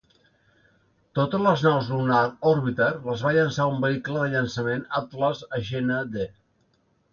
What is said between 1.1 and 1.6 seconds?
Totes